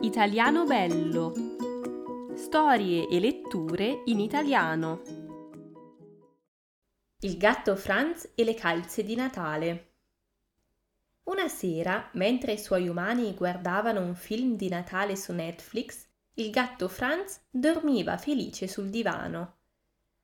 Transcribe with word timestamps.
Italiano 0.00 0.64
bello. 0.64 1.32
Storie 2.36 3.08
e 3.08 3.18
letture 3.18 4.02
in 4.04 4.20
italiano. 4.20 5.02
Il 7.22 7.36
gatto 7.36 7.74
Franz 7.74 8.30
e 8.36 8.44
le 8.44 8.54
calze 8.54 9.02
di 9.02 9.16
Natale. 9.16 9.94
Una 11.24 11.48
sera, 11.48 12.10
mentre 12.12 12.52
i 12.52 12.58
suoi 12.58 12.86
umani 12.86 13.34
guardavano 13.34 14.00
un 14.00 14.14
film 14.14 14.54
di 14.54 14.68
Natale 14.68 15.16
su 15.16 15.32
Netflix, 15.32 16.06
il 16.34 16.50
gatto 16.50 16.86
Franz 16.86 17.40
dormiva 17.50 18.16
felice 18.18 18.68
sul 18.68 18.90
divano. 18.90 19.56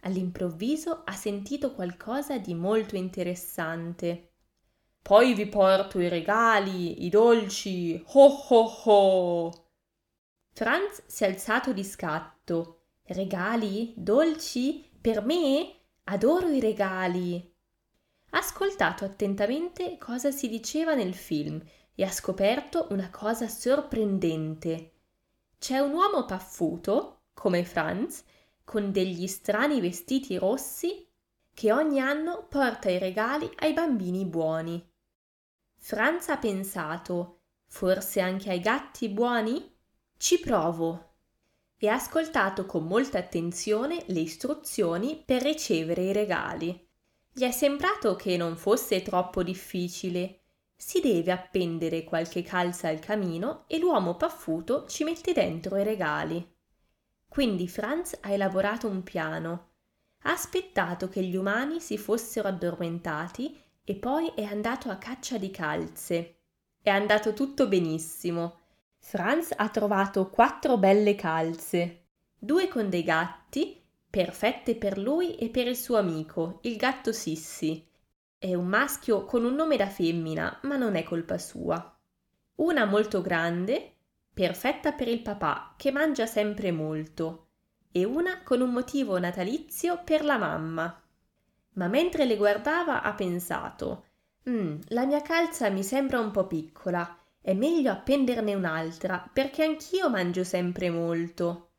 All'improvviso 0.00 1.02
ha 1.04 1.12
sentito 1.12 1.74
qualcosa 1.74 2.38
di 2.38 2.54
molto 2.54 2.96
interessante. 2.96 4.27
Poi 5.08 5.32
vi 5.32 5.46
porto 5.46 5.98
i 6.00 6.08
regali, 6.10 7.06
i 7.06 7.08
dolci. 7.08 7.98
Ho 8.08 8.26
ho 8.26 8.64
ho. 8.84 9.68
Franz 10.52 11.02
si 11.06 11.24
è 11.24 11.28
alzato 11.28 11.72
di 11.72 11.82
scatto. 11.82 12.82
Regali? 13.04 13.94
Dolci? 13.96 14.86
Per 15.00 15.24
me? 15.24 15.76
Adoro 16.04 16.48
i 16.48 16.60
regali. 16.60 17.36
Ha 18.32 18.36
ascoltato 18.36 19.06
attentamente 19.06 19.96
cosa 19.96 20.30
si 20.30 20.46
diceva 20.46 20.92
nel 20.94 21.14
film 21.14 21.58
e 21.94 22.04
ha 22.04 22.10
scoperto 22.10 22.88
una 22.90 23.08
cosa 23.08 23.48
sorprendente. 23.48 24.92
C'è 25.58 25.78
un 25.78 25.94
uomo 25.94 26.26
paffuto, 26.26 27.22
come 27.32 27.64
Franz, 27.64 28.24
con 28.62 28.92
degli 28.92 29.26
strani 29.26 29.80
vestiti 29.80 30.36
rossi, 30.36 31.08
che 31.54 31.72
ogni 31.72 31.98
anno 31.98 32.44
porta 32.46 32.90
i 32.90 32.98
regali 32.98 33.50
ai 33.60 33.72
bambini 33.72 34.26
buoni. 34.26 34.96
Franz 35.78 36.28
ha 36.28 36.36
pensato, 36.36 37.40
forse 37.66 38.20
anche 38.20 38.50
ai 38.50 38.60
gatti 38.60 39.08
buoni? 39.08 39.74
Ci 40.16 40.40
provo. 40.40 41.14
E 41.78 41.88
ha 41.88 41.94
ascoltato 41.94 42.66
con 42.66 42.84
molta 42.84 43.18
attenzione 43.18 44.02
le 44.08 44.20
istruzioni 44.20 45.22
per 45.24 45.42
ricevere 45.42 46.02
i 46.02 46.12
regali. 46.12 46.86
Gli 47.32 47.44
è 47.44 47.52
sembrato 47.52 48.16
che 48.16 48.36
non 48.36 48.56
fosse 48.56 49.00
troppo 49.02 49.42
difficile. 49.42 50.40
Si 50.76 51.00
deve 51.00 51.30
appendere 51.30 52.04
qualche 52.04 52.42
calza 52.42 52.88
al 52.88 52.98
camino 52.98 53.64
e 53.68 53.78
l'uomo 53.78 54.16
paffuto 54.16 54.86
ci 54.86 55.04
mette 55.04 55.32
dentro 55.32 55.76
i 55.76 55.84
regali. 55.84 56.56
Quindi 57.28 57.68
Franz 57.68 58.18
ha 58.20 58.30
elaborato 58.30 58.88
un 58.88 59.02
piano. 59.02 59.70
Ha 60.22 60.32
aspettato 60.32 61.08
che 61.08 61.22
gli 61.22 61.36
umani 61.36 61.80
si 61.80 61.96
fossero 61.96 62.48
addormentati 62.48 63.56
e 63.88 63.96
poi 63.96 64.30
è 64.34 64.42
andato 64.42 64.90
a 64.90 64.96
caccia 64.96 65.38
di 65.38 65.50
calze. 65.50 66.40
È 66.82 66.90
andato 66.90 67.32
tutto 67.32 67.68
benissimo. 67.68 68.58
Franz 68.98 69.54
ha 69.56 69.70
trovato 69.70 70.28
quattro 70.28 70.76
belle 70.76 71.14
calze, 71.14 72.08
due 72.38 72.68
con 72.68 72.90
dei 72.90 73.02
gatti, 73.02 73.82
perfette 74.10 74.76
per 74.76 74.98
lui 74.98 75.36
e 75.36 75.48
per 75.48 75.68
il 75.68 75.76
suo 75.76 75.96
amico, 75.96 76.58
il 76.64 76.76
gatto 76.76 77.12
Sissi. 77.12 77.88
È 78.36 78.52
un 78.52 78.66
maschio 78.66 79.24
con 79.24 79.46
un 79.46 79.54
nome 79.54 79.78
da 79.78 79.88
femmina, 79.88 80.60
ma 80.64 80.76
non 80.76 80.94
è 80.94 81.02
colpa 81.02 81.38
sua. 81.38 81.98
Una 82.56 82.84
molto 82.84 83.22
grande, 83.22 83.94
perfetta 84.34 84.92
per 84.92 85.08
il 85.08 85.22
papà, 85.22 85.76
che 85.78 85.90
mangia 85.92 86.26
sempre 86.26 86.72
molto, 86.72 87.46
e 87.90 88.04
una 88.04 88.42
con 88.42 88.60
un 88.60 88.70
motivo 88.70 89.18
natalizio 89.18 90.02
per 90.04 90.26
la 90.26 90.36
mamma 90.36 91.02
ma 91.78 91.86
mentre 91.86 92.24
le 92.24 92.36
guardava 92.36 93.02
ha 93.02 93.14
pensato 93.14 94.04
mm, 94.48 94.80
la 94.88 95.06
mia 95.06 95.22
calza 95.22 95.70
mi 95.70 95.82
sembra 95.82 96.20
un 96.20 96.32
po' 96.32 96.46
piccola, 96.46 97.16
è 97.40 97.54
meglio 97.54 97.90
appenderne 97.90 98.54
un'altra 98.54 99.28
perché 99.32 99.64
anch'io 99.64 100.10
mangio 100.10 100.44
sempre 100.44 100.90
molto. 100.90 101.70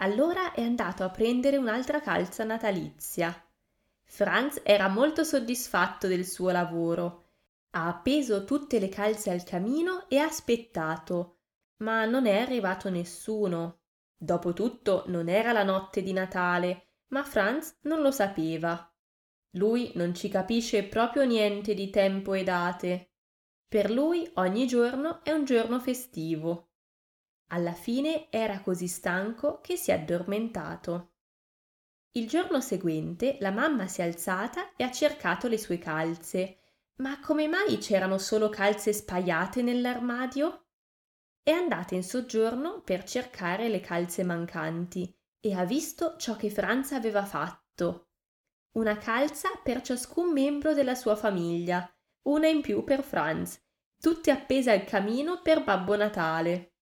Allora 0.00 0.52
è 0.52 0.62
andato 0.62 1.02
a 1.04 1.10
prendere 1.10 1.56
un'altra 1.56 2.00
calza 2.00 2.44
natalizia. 2.44 3.34
Franz 4.04 4.60
era 4.64 4.88
molto 4.88 5.24
soddisfatto 5.24 6.06
del 6.06 6.26
suo 6.26 6.50
lavoro. 6.50 7.24
Ha 7.70 7.88
appeso 7.88 8.44
tutte 8.44 8.78
le 8.78 8.88
calze 8.88 9.30
al 9.30 9.44
camino 9.44 10.08
e 10.08 10.18
ha 10.18 10.24
aspettato, 10.24 11.36
ma 11.78 12.04
non 12.04 12.26
è 12.26 12.38
arrivato 12.38 12.90
nessuno. 12.90 13.80
Dopotutto 14.16 15.04
non 15.06 15.28
era 15.28 15.52
la 15.52 15.64
notte 15.64 16.02
di 16.02 16.12
Natale, 16.12 16.86
ma 17.08 17.22
Franz 17.24 17.76
non 17.82 18.00
lo 18.00 18.10
sapeva. 18.10 18.90
Lui 19.58 19.90
non 19.96 20.14
ci 20.14 20.28
capisce 20.28 20.84
proprio 20.84 21.24
niente 21.24 21.74
di 21.74 21.90
tempo 21.90 22.32
e 22.32 22.44
date. 22.44 23.10
Per 23.66 23.90
lui 23.90 24.30
ogni 24.34 24.68
giorno 24.68 25.22
è 25.24 25.32
un 25.32 25.44
giorno 25.44 25.80
festivo. 25.80 26.70
Alla 27.48 27.72
fine 27.72 28.30
era 28.30 28.60
così 28.60 28.86
stanco 28.86 29.60
che 29.60 29.76
si 29.76 29.90
è 29.90 29.94
addormentato. 29.94 31.14
Il 32.12 32.28
giorno 32.28 32.60
seguente 32.60 33.36
la 33.40 33.50
mamma 33.50 33.88
si 33.88 34.00
è 34.00 34.04
alzata 34.04 34.74
e 34.76 34.84
ha 34.84 34.92
cercato 34.92 35.48
le 35.48 35.58
sue 35.58 35.78
calze. 35.78 36.58
Ma 36.98 37.18
come 37.18 37.48
mai 37.48 37.78
c'erano 37.78 38.18
solo 38.18 38.48
calze 38.50 38.92
spaiate 38.92 39.62
nell'armadio? 39.62 40.66
È 41.42 41.50
andata 41.50 41.96
in 41.96 42.04
soggiorno 42.04 42.80
per 42.82 43.02
cercare 43.02 43.68
le 43.68 43.80
calze 43.80 44.22
mancanti 44.22 45.12
e 45.40 45.52
ha 45.54 45.64
visto 45.64 46.16
ciò 46.16 46.36
che 46.36 46.48
Franz 46.48 46.92
aveva 46.92 47.24
fatto 47.24 48.08
una 48.72 48.96
calza 48.96 49.48
per 49.62 49.80
ciascun 49.80 50.32
membro 50.32 50.74
della 50.74 50.94
sua 50.94 51.16
famiglia, 51.16 51.90
una 52.22 52.46
in 52.46 52.60
più 52.60 52.84
per 52.84 53.02
Franz, 53.02 53.60
tutte 54.00 54.30
appese 54.30 54.70
al 54.70 54.84
camino 54.84 55.40
per 55.42 55.64
Babbo 55.64 55.96
Natale. 55.96 56.74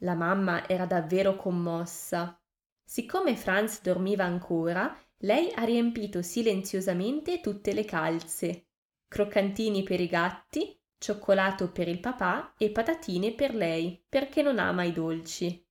La 0.00 0.14
mamma 0.14 0.68
era 0.68 0.86
davvero 0.86 1.36
commossa. 1.36 2.40
Siccome 2.84 3.36
Franz 3.36 3.82
dormiva 3.82 4.24
ancora, 4.24 4.96
lei 5.20 5.50
ha 5.54 5.64
riempito 5.64 6.22
silenziosamente 6.22 7.40
tutte 7.40 7.72
le 7.72 7.84
calze. 7.84 8.68
Croccantini 9.08 9.82
per 9.82 10.00
i 10.00 10.06
gatti, 10.06 10.78
cioccolato 10.98 11.70
per 11.72 11.88
il 11.88 12.00
papà 12.00 12.54
e 12.56 12.70
patatine 12.70 13.34
per 13.34 13.54
lei, 13.54 14.04
perché 14.08 14.42
non 14.42 14.58
ama 14.58 14.84
i 14.84 14.92
dolci. 14.92 15.64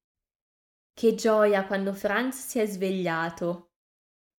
Che 0.93 1.15
gioia 1.15 1.65
quando 1.65 1.93
Franz 1.93 2.47
si 2.47 2.59
è 2.59 2.65
svegliato. 2.65 3.74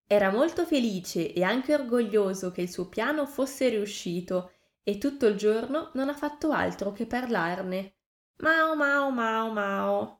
Era 0.07 0.31
molto 0.31 0.65
felice 0.65 1.33
e 1.33 1.43
anche 1.43 1.73
orgoglioso 1.73 2.51
che 2.51 2.61
il 2.61 2.69
suo 2.69 2.87
piano 2.87 3.25
fosse 3.25 3.69
riuscito 3.69 4.51
e 4.81 4.97
tutto 4.97 5.25
il 5.27 5.35
giorno 5.35 5.91
non 5.93 6.09
ha 6.09 6.13
fatto 6.13 6.51
altro 6.51 6.93
che 6.93 7.05
parlarne. 7.05 7.95
Mao 8.37 8.75
mao 8.75 9.11
mao 9.11 9.51
mao. 9.51 10.16